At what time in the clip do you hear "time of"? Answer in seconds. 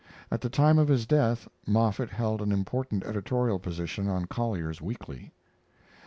0.49-0.87